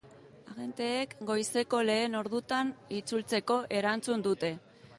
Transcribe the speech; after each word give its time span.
Agenteek 0.51 1.11
goizeko 1.31 1.81
lehen 1.89 2.19
ordutan 2.21 2.71
itzultzeko 3.01 3.59
erantzun 3.81 4.25
dute. 4.31 4.51